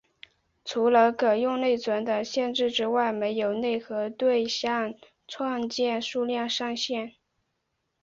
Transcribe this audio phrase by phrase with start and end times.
[0.65, 4.95] 除了可用内存的限制之外没有内核对象
[5.27, 7.13] 创建数量上限。